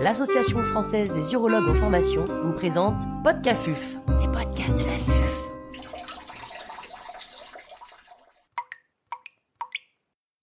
l'Association 0.00 0.62
française 0.62 1.12
des 1.12 1.34
urologues 1.34 1.68
en 1.68 1.74
formation 1.74 2.24
vous 2.24 2.54
présente 2.54 2.96
Podcafuf, 3.22 3.96
les 4.18 4.28
podcasts 4.28 4.78
de 4.78 4.84
la 4.84 4.92
FUF. 4.92 5.50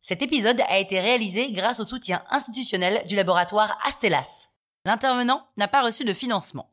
Cet 0.03 0.21
épisode 0.21 0.61
a 0.69 0.77
été 0.77 0.99
réalisé 0.99 1.51
grâce 1.51 1.79
au 1.79 1.83
soutien 1.83 2.23
institutionnel 2.29 3.03
du 3.07 3.15
laboratoire 3.15 3.79
Astellas. 3.83 4.49
L'intervenant 4.85 5.47
n'a 5.57 5.67
pas 5.67 5.81
reçu 5.81 6.05
de 6.05 6.13
financement. 6.13 6.69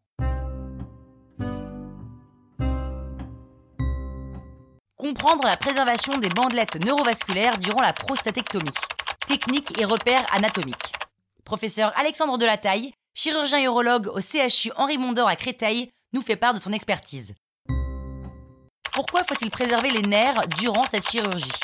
Comprendre 4.96 5.44
la 5.44 5.56
préservation 5.56 6.18
des 6.18 6.28
bandelettes 6.28 6.84
neurovasculaires 6.84 7.56
durant 7.56 7.80
la 7.80 7.94
prostatectomie. 7.94 8.70
Technique 9.26 9.80
et 9.80 9.86
repères 9.86 10.26
anatomiques. 10.34 10.92
Professeur 11.44 11.92
Alexandre 11.98 12.38
Delataille, 12.38 12.92
chirurgien 13.12 13.62
urologue 13.62 14.08
au 14.08 14.20
CHU 14.20 14.72
Henri 14.76 14.96
Mondor 14.96 15.28
à 15.28 15.36
Créteil, 15.36 15.90
nous 16.14 16.22
fait 16.22 16.36
part 16.36 16.54
de 16.54 16.58
son 16.58 16.72
expertise. 16.72 17.34
Pourquoi 18.94 19.24
faut-il 19.24 19.50
préserver 19.50 19.90
les 19.90 20.00
nerfs 20.00 20.46
durant 20.58 20.84
cette 20.84 21.06
chirurgie? 21.06 21.60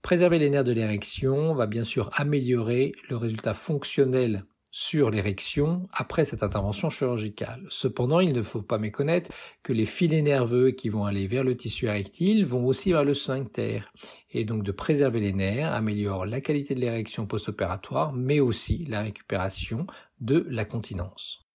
Préserver 0.00 0.38
les 0.38 0.48
nerfs 0.48 0.64
de 0.64 0.72
l'érection 0.72 1.54
va 1.54 1.66
bien 1.66 1.84
sûr 1.84 2.08
améliorer 2.14 2.92
le 3.10 3.18
résultat 3.18 3.52
fonctionnel 3.52 4.46
sur 4.76 5.08
l'érection 5.08 5.88
après 5.92 6.24
cette 6.24 6.42
intervention 6.42 6.90
chirurgicale. 6.90 7.64
Cependant, 7.68 8.18
il 8.18 8.34
ne 8.34 8.42
faut 8.42 8.60
pas 8.60 8.76
méconnaître 8.76 9.30
que 9.62 9.72
les 9.72 9.86
filets 9.86 10.20
nerveux 10.20 10.72
qui 10.72 10.88
vont 10.88 11.04
aller 11.04 11.28
vers 11.28 11.44
le 11.44 11.56
tissu 11.56 11.86
érectile 11.86 12.44
vont 12.44 12.66
aussi 12.66 12.90
vers 12.90 13.04
le 13.04 13.14
sphincter. 13.14 13.82
Et 14.32 14.42
donc 14.44 14.64
de 14.64 14.72
préserver 14.72 15.20
les 15.20 15.32
nerfs 15.32 15.72
améliore 15.72 16.26
la 16.26 16.40
qualité 16.40 16.74
de 16.74 16.80
l'érection 16.80 17.24
post-opératoire, 17.24 18.12
mais 18.14 18.40
aussi 18.40 18.82
la 18.88 19.02
récupération 19.02 19.86
de 20.18 20.44
la 20.50 20.64
continence. 20.64 21.46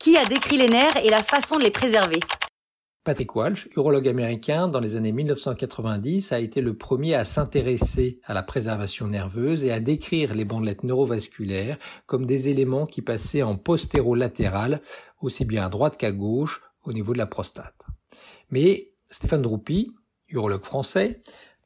Qui 0.00 0.16
a 0.16 0.24
décrit 0.24 0.58
les 0.58 0.68
nerfs 0.68 0.96
et 0.96 1.10
la 1.10 1.22
façon 1.22 1.58
de 1.58 1.62
les 1.62 1.70
préserver? 1.70 2.18
Patrick 3.08 3.34
Walsh, 3.34 3.70
urologue 3.74 4.06
américain 4.06 4.68
dans 4.68 4.80
les 4.80 4.94
années 4.94 5.12
1990, 5.12 6.30
a 6.32 6.40
été 6.40 6.60
le 6.60 6.76
premier 6.76 7.14
à 7.14 7.24
s'intéresser 7.24 8.20
à 8.22 8.34
la 8.34 8.42
préservation 8.42 9.06
nerveuse 9.06 9.64
et 9.64 9.72
à 9.72 9.80
décrire 9.80 10.34
les 10.34 10.44
bandelettes 10.44 10.84
neurovasculaires 10.84 11.78
comme 12.04 12.26
des 12.26 12.50
éléments 12.50 12.84
qui 12.84 13.00
passaient 13.00 13.40
en 13.40 13.56
postérolatéral, 13.56 14.82
aussi 15.22 15.46
bien 15.46 15.64
à 15.64 15.70
droite 15.70 15.96
qu'à 15.96 16.12
gauche, 16.12 16.60
au 16.84 16.92
niveau 16.92 17.14
de 17.14 17.18
la 17.18 17.24
prostate. 17.24 17.86
Mais 18.50 18.92
Stéphane 19.06 19.40
Droupi, 19.40 19.90
urologue 20.28 20.64
français, 20.64 21.22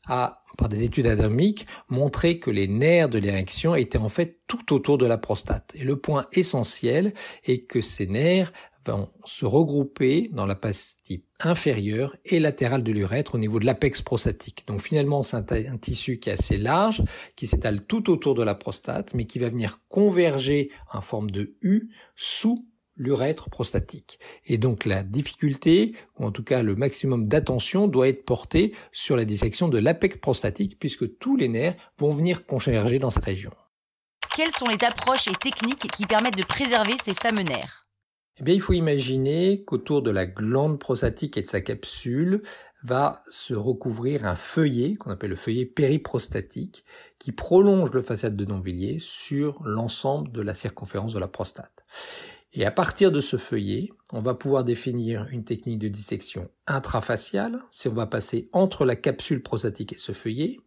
a, 0.06 0.44
par 0.58 0.68
des 0.68 0.84
études 0.84 1.06
anatomiques, 1.06 1.66
montré 1.88 2.38
que 2.38 2.50
les 2.50 2.68
nerfs 2.68 3.08
de 3.08 3.18
l'érection 3.18 3.74
étaient 3.74 3.98
en 3.98 4.08
fait 4.08 4.40
tout 4.46 4.72
autour 4.72 4.98
de 4.98 5.06
la 5.06 5.18
prostate. 5.18 5.72
Et 5.74 5.84
le 5.84 5.96
point 5.96 6.26
essentiel 6.32 7.12
est 7.44 7.66
que 7.66 7.80
ces 7.80 8.06
nerfs 8.06 8.52
vont 8.86 9.10
se 9.24 9.44
regrouper 9.44 10.28
dans 10.32 10.46
la 10.46 10.54
partie 10.54 11.24
inférieure 11.40 12.16
et 12.24 12.40
latérale 12.40 12.82
de 12.82 12.92
l'urètre 12.92 13.34
au 13.34 13.38
niveau 13.38 13.58
de 13.58 13.66
l'apex 13.66 14.02
prostatique. 14.02 14.64
Donc 14.66 14.80
finalement, 14.80 15.22
c'est 15.22 15.52
un, 15.52 15.76
tissu 15.76 16.18
qui 16.18 16.30
est 16.30 16.34
assez 16.34 16.58
large, 16.58 17.02
qui 17.36 17.46
s'étale 17.46 17.84
tout 17.84 18.10
autour 18.10 18.34
de 18.34 18.42
la 18.42 18.54
prostate, 18.54 19.14
mais 19.14 19.24
qui 19.24 19.38
va 19.38 19.48
venir 19.48 19.80
converger 19.88 20.70
en 20.92 21.00
forme 21.00 21.30
de 21.30 21.56
U 21.62 21.90
sous 22.16 22.66
l'urètre 22.96 23.48
prostatique. 23.50 24.18
Et 24.46 24.58
donc 24.58 24.84
la 24.84 25.02
difficulté, 25.02 25.94
ou 26.18 26.26
en 26.26 26.30
tout 26.30 26.44
cas 26.44 26.62
le 26.62 26.74
maximum 26.74 27.26
d'attention, 27.26 27.88
doit 27.88 28.08
être 28.08 28.24
porté 28.24 28.74
sur 28.92 29.16
la 29.16 29.24
dissection 29.24 29.68
de 29.68 29.78
l'apex 29.78 30.18
prostatique, 30.18 30.78
puisque 30.78 31.18
tous 31.18 31.36
les 31.36 31.48
nerfs 31.48 31.76
vont 31.98 32.10
venir 32.10 32.46
converger 32.46 32.98
dans 32.98 33.10
cette 33.10 33.24
région. 33.24 33.52
Quelles 34.34 34.52
sont 34.52 34.66
les 34.66 34.82
approches 34.84 35.28
et 35.28 35.34
techniques 35.34 35.90
qui 35.90 36.06
permettent 36.06 36.38
de 36.38 36.44
préserver 36.44 36.94
ces 37.02 37.14
fameux 37.14 37.42
nerfs? 37.42 37.81
Eh 38.42 38.44
bien, 38.44 38.54
il 38.54 38.60
faut 38.60 38.72
imaginer 38.72 39.62
qu'autour 39.64 40.02
de 40.02 40.10
la 40.10 40.26
glande 40.26 40.80
prostatique 40.80 41.36
et 41.36 41.42
de 41.42 41.46
sa 41.46 41.60
capsule 41.60 42.42
va 42.82 43.22
se 43.30 43.54
recouvrir 43.54 44.26
un 44.26 44.34
feuillet 44.34 44.96
qu'on 44.96 45.12
appelle 45.12 45.30
le 45.30 45.36
feuillet 45.36 45.64
périprostatique 45.64 46.84
qui 47.20 47.30
prolonge 47.30 47.92
le 47.92 48.02
façade 48.02 48.34
de 48.34 48.44
Nonvilliers 48.44 48.98
sur 48.98 49.62
l'ensemble 49.62 50.32
de 50.32 50.42
la 50.42 50.54
circonférence 50.54 51.14
de 51.14 51.20
la 51.20 51.28
prostate. 51.28 51.84
Et 52.52 52.66
à 52.66 52.72
partir 52.72 53.12
de 53.12 53.20
ce 53.20 53.36
feuillet, 53.36 53.90
on 54.12 54.20
va 54.20 54.34
pouvoir 54.34 54.64
définir 54.64 55.28
une 55.30 55.44
technique 55.44 55.78
de 55.78 55.86
dissection 55.86 56.50
intrafaciale, 56.66 57.62
si 57.70 57.86
on 57.86 57.94
va 57.94 58.06
passer 58.06 58.48
entre 58.52 58.84
la 58.84 58.96
capsule 58.96 59.44
prostatique 59.44 59.92
et 59.92 59.98
ce 59.98 60.10
feuillet, 60.10 60.58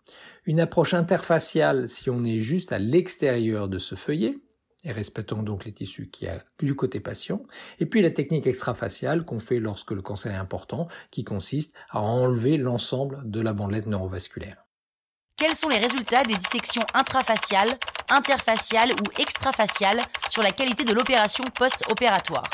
une 0.45 0.61
approche 0.61 0.93
interfaciale 0.93 1.89
si 1.89 2.09
on 2.09 2.23
est 2.23 2.39
juste 2.39 2.71
à 2.71 2.79
l'extérieur 2.79 3.67
de 3.67 3.79
ce 3.79 3.95
feuillet, 3.95 4.39
et 4.85 4.91
respectant 4.91 5.43
donc 5.43 5.65
les 5.65 5.73
tissus 5.73 6.09
qui 6.09 6.27
a 6.27 6.41
du 6.59 6.75
côté 6.75 6.99
patient. 6.99 7.41
Et 7.79 7.85
puis 7.85 8.01
la 8.01 8.11
technique 8.11 8.47
extrafaciale 8.47 9.25
qu'on 9.25 9.39
fait 9.39 9.59
lorsque 9.59 9.91
le 9.91 10.01
cancer 10.01 10.31
est 10.31 10.37
important, 10.37 10.87
qui 11.11 11.23
consiste 11.23 11.75
à 11.89 11.99
enlever 11.99 12.57
l'ensemble 12.57 13.21
de 13.25 13.41
la 13.41 13.53
bandelette 13.53 13.87
neurovasculaire. 13.87 14.65
Quels 15.37 15.55
sont 15.55 15.67
les 15.67 15.79
résultats 15.79 16.23
des 16.23 16.35
dissections 16.35 16.85
intrafaciales, 16.93 17.77
interfaciales 18.09 18.93
ou 18.93 19.21
extrafaciales 19.21 20.01
sur 20.29 20.41
la 20.41 20.51
qualité 20.51 20.85
de 20.85 20.93
l'opération 20.93 21.43
post-opératoire? 21.57 22.49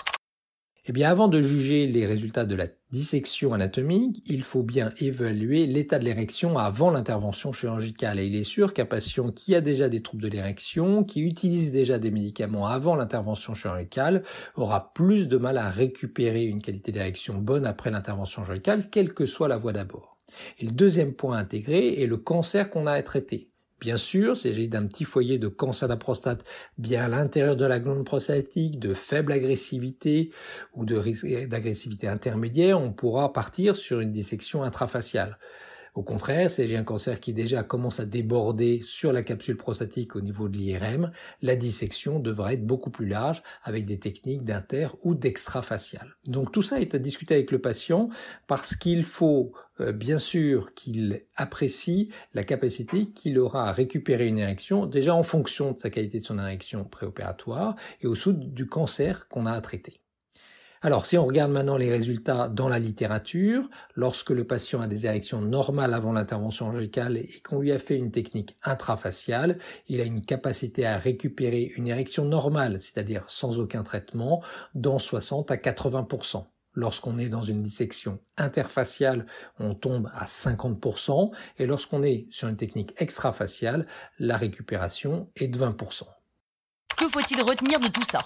Eh 0.85 0.91
bien, 0.91 1.11
avant 1.11 1.27
de 1.27 1.43
juger 1.43 1.85
les 1.85 2.07
résultats 2.07 2.45
de 2.45 2.55
la 2.55 2.65
dissection 2.91 3.53
anatomique, 3.53 4.21
il 4.25 4.43
faut 4.43 4.63
bien 4.63 4.91
évaluer 4.99 5.65
l'état 5.65 5.99
de 5.99 6.05
l'érection 6.05 6.57
avant 6.57 6.91
l'intervention 6.91 7.51
chirurgicale. 7.53 8.19
Et 8.19 8.27
il 8.27 8.35
est 8.35 8.43
sûr 8.43 8.73
qu'un 8.73 8.85
patient 8.85 9.31
qui 9.31 9.55
a 9.55 9.61
déjà 9.61 9.89
des 9.89 10.01
troubles 10.01 10.23
de 10.23 10.27
l'érection, 10.27 11.03
qui 11.03 11.21
utilise 11.21 11.71
déjà 11.71 11.99
des 11.99 12.11
médicaments 12.11 12.67
avant 12.67 12.95
l'intervention 12.95 13.53
chirurgicale, 13.53 14.23
aura 14.55 14.93
plus 14.93 15.27
de 15.27 15.37
mal 15.37 15.57
à 15.57 15.69
récupérer 15.69 16.43
une 16.43 16.61
qualité 16.61 16.91
d'érection 16.91 17.37
bonne 17.37 17.65
après 17.65 17.91
l'intervention 17.91 18.43
chirurgicale, 18.43 18.89
quelle 18.89 19.13
que 19.13 19.25
soit 19.25 19.47
la 19.47 19.57
voie 19.57 19.73
d'abord. 19.73 20.17
Et 20.59 20.65
le 20.65 20.71
deuxième 20.71 21.13
point 21.13 21.37
intégré 21.37 22.01
est 22.01 22.07
le 22.07 22.17
cancer 22.17 22.69
qu'on 22.69 22.87
a 22.87 22.93
à 22.93 23.03
traiter. 23.03 23.50
Bien 23.81 23.97
sûr, 23.97 24.37
s'il 24.37 24.51
s'agit 24.51 24.67
d'un 24.69 24.85
petit 24.85 25.03
foyer 25.03 25.39
de 25.39 25.47
cancer 25.47 25.87
de 25.89 25.93
la 25.93 25.97
prostate 25.97 26.45
bien 26.77 27.03
à 27.05 27.07
l'intérieur 27.09 27.55
de 27.55 27.65
la 27.65 27.79
glande 27.79 28.05
prostatique, 28.05 28.79
de 28.79 28.93
faible 28.93 29.31
agressivité 29.33 30.31
ou 30.75 30.85
d'agressivité 30.85 32.07
intermédiaire, 32.07 32.79
on 32.79 32.93
pourra 32.93 33.33
partir 33.33 33.75
sur 33.75 33.99
une 33.99 34.11
dissection 34.11 34.61
intrafaciale. 34.63 35.37
Au 35.93 36.03
contraire, 36.03 36.49
si 36.49 36.65
j'ai 36.67 36.77
un 36.77 36.85
cancer 36.85 37.19
qui 37.19 37.33
déjà 37.33 37.63
commence 37.63 37.99
à 37.99 38.05
déborder 38.05 38.79
sur 38.81 39.11
la 39.11 39.23
capsule 39.23 39.57
prostatique 39.57 40.15
au 40.15 40.21
niveau 40.21 40.47
de 40.47 40.57
l'IRM, 40.57 41.11
la 41.41 41.57
dissection 41.57 42.19
devra 42.19 42.53
être 42.53 42.65
beaucoup 42.65 42.91
plus 42.91 43.07
large 43.07 43.43
avec 43.61 43.85
des 43.85 43.99
techniques 43.99 44.45
d'inter 44.45 44.87
ou 45.03 45.15
d'extrafacial. 45.15 46.15
Donc 46.27 46.53
tout 46.53 46.61
ça 46.61 46.79
est 46.79 46.95
à 46.95 46.97
discuter 46.97 47.33
avec 47.33 47.51
le 47.51 47.59
patient 47.59 48.07
parce 48.47 48.73
qu'il 48.73 49.03
faut 49.03 49.51
euh, 49.81 49.91
bien 49.91 50.17
sûr 50.17 50.73
qu'il 50.75 51.25
apprécie 51.35 52.07
la 52.33 52.45
capacité 52.45 53.07
qu'il 53.11 53.37
aura 53.37 53.67
à 53.67 53.73
récupérer 53.73 54.27
une 54.27 54.39
érection 54.39 54.85
déjà 54.85 55.13
en 55.13 55.23
fonction 55.23 55.73
de 55.73 55.79
sa 55.79 55.89
qualité 55.89 56.21
de 56.21 56.25
son 56.25 56.39
érection 56.39 56.85
préopératoire 56.85 57.75
et 57.99 58.07
au 58.07 58.15
sous 58.15 58.31
du 58.31 58.65
cancer 58.65 59.27
qu'on 59.27 59.45
a 59.45 59.51
à 59.51 59.59
traiter. 59.59 60.00
Alors, 60.83 61.05
si 61.05 61.15
on 61.15 61.25
regarde 61.25 61.51
maintenant 61.51 61.77
les 61.77 61.91
résultats 61.91 62.49
dans 62.49 62.67
la 62.67 62.79
littérature, 62.79 63.69
lorsque 63.93 64.31
le 64.31 64.47
patient 64.47 64.81
a 64.81 64.87
des 64.87 65.05
érections 65.05 65.39
normales 65.39 65.93
avant 65.93 66.11
l'intervention 66.11 66.65
chirurgicale 66.71 67.17
et 67.17 67.39
qu'on 67.43 67.59
lui 67.59 67.71
a 67.71 67.77
fait 67.77 67.97
une 67.97 68.09
technique 68.09 68.57
intrafaciale, 68.63 69.59
il 69.87 70.01
a 70.01 70.05
une 70.05 70.25
capacité 70.25 70.87
à 70.87 70.97
récupérer 70.97 71.71
une 71.75 71.87
érection 71.87 72.25
normale, 72.25 72.79
c'est-à-dire 72.79 73.25
sans 73.27 73.59
aucun 73.59 73.83
traitement, 73.83 74.41
dans 74.73 74.97
60 74.97 75.51
à 75.51 75.55
80%. 75.57 76.45
Lorsqu'on 76.73 77.19
est 77.19 77.29
dans 77.29 77.43
une 77.43 77.61
dissection 77.61 78.19
interfaciale, 78.37 79.27
on 79.59 79.75
tombe 79.75 80.09
à 80.15 80.25
50%, 80.25 81.31
et 81.59 81.67
lorsqu'on 81.67 82.01
est 82.01 82.25
sur 82.31 82.47
une 82.47 82.57
technique 82.57 82.95
extrafaciale, 82.97 83.85
la 84.17 84.35
récupération 84.35 85.29
est 85.35 85.47
de 85.47 85.59
20%. 85.59 86.05
Que 86.97 87.07
faut-il 87.07 87.39
retenir 87.43 87.79
de 87.79 87.87
tout 87.87 88.03
ça? 88.03 88.23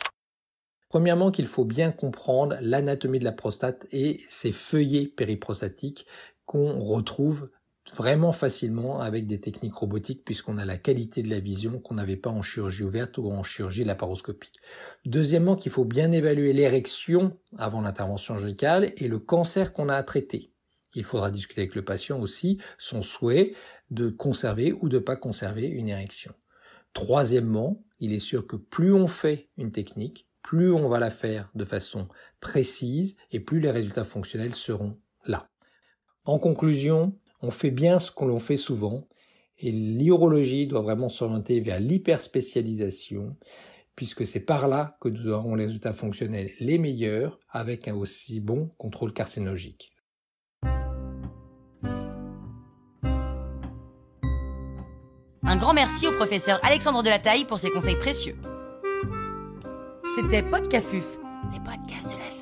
Premièrement, 0.90 1.32
qu'il 1.32 1.48
faut 1.48 1.66
bien 1.66 1.92
comprendre 1.92 2.58
l'anatomie 2.62 3.20
de 3.20 3.24
la 3.24 3.32
prostate 3.32 3.86
et 3.92 4.18
ses 4.30 4.52
feuillets 4.52 5.08
périprostatiques 5.08 6.06
qu'on 6.46 6.80
retrouve 6.80 7.50
vraiment 7.94 8.32
facilement 8.32 9.00
avec 9.02 9.28
des 9.28 9.40
techniques 9.40 9.76
robotiques 9.76 10.24
puisqu'on 10.26 10.58
a 10.58 10.66
la 10.66 10.78
qualité 10.78 11.22
de 11.22 11.30
la 11.30 11.40
vision 11.40 11.80
qu'on 11.80 11.96
n'avait 11.96 12.16
pas 12.16 12.30
en 12.30 12.42
chirurgie 12.42 12.84
ouverte 12.84 13.18
ou 13.18 13.32
en 13.32 13.44
chirurgie 13.44 13.84
laparoscopique. 13.84 14.58
Deuxièmement, 15.06 15.56
qu'il 15.56 15.72
faut 15.72 15.86
bien 15.86 16.12
évaluer 16.12 16.54
l'érection 16.54 17.38
avant 17.58 17.82
l'intervention 17.82 18.36
chirurgicale 18.36 18.94
et 18.98 19.08
le 19.08 19.20
cancer 19.20 19.72
qu'on 19.72 19.90
a 19.90 19.96
à 19.96 20.04
traiter. 20.04 20.52
Il 20.96 21.04
faudra 21.04 21.30
discuter 21.30 21.62
avec 21.62 21.76
le 21.76 21.84
patient 21.84 22.20
aussi 22.20 22.60
son 22.78 23.02
souhait 23.02 23.54
de 23.92 24.10
conserver 24.10 24.74
ou 24.74 24.90
de 24.90 24.98
pas 24.98 25.18
conserver 25.18 25.68
une 25.68 25.90
érection. 25.90 26.34
Troisièmement, 26.94 27.84
il 28.00 28.14
est 28.14 28.20
sûr 28.20 28.48
que 28.48 28.56
plus 28.56 28.94
on 28.94 29.08
fait 29.08 29.50
une 29.58 29.72
technique, 29.72 30.28
plus 30.46 30.72
on 30.72 30.88
va 30.88 31.00
la 31.00 31.10
faire 31.10 31.50
de 31.56 31.66
façon 31.66 32.08
précise 32.40 33.16
et 33.32 33.40
plus 33.40 33.60
les 33.60 33.72
résultats 33.72 34.04
fonctionnels 34.04 34.54
seront 34.54 35.00
là. 35.26 35.50
En 36.24 36.38
conclusion, 36.38 37.18
on 37.42 37.50
fait 37.50 37.72
bien 37.72 37.98
ce 37.98 38.12
qu'on 38.12 38.38
fait 38.38 38.56
souvent 38.56 39.08
et 39.58 39.72
l'urologie 39.72 40.68
doit 40.68 40.82
vraiment 40.82 41.10
s'orienter 41.10 41.62
vers 41.62 41.80
l'hyperspécialisation 41.80 43.36
puisque 43.96 44.28
c'est 44.28 44.40
par 44.40 44.68
là 44.68 44.98
que 45.02 45.10
nous 45.10 45.30
aurons 45.30 45.56
les 45.56 45.66
résultats 45.66 45.94
fonctionnels 45.94 46.52
les 46.60 46.78
meilleurs 46.78 47.40
avec 47.50 47.88
un 47.88 47.96
aussi 47.96 48.40
bon 48.40 48.70
contrôle 48.78 49.14
carcinologique. 49.14 49.94
Un 55.48 55.58
grand 55.58 55.74
merci 55.74 56.08
au 56.08 56.12
professeur 56.12 56.60
Alexandre 56.64 57.02
Delataille 57.02 57.46
pour 57.46 57.58
ses 57.58 57.72
conseils 57.72 57.98
précieux. 57.98 58.36
C'était 60.16 60.44
Podcafuf, 60.44 61.18
les 61.52 61.60
podcasts 61.60 62.12
de 62.12 62.35